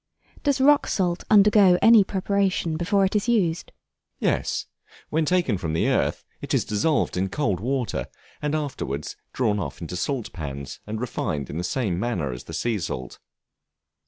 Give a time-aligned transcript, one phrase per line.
[0.41, 3.71] Does Rock Salt undergo any preparation before it is used?
[4.17, 4.65] Yes;
[5.11, 8.07] when taken from the earth it is dissolved in cold water,
[8.41, 12.53] and afterwards drawn off into salt pans, and refined in the same manner as the
[12.55, 13.19] sea salt.